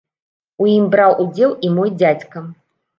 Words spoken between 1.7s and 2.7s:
мой дзядзька.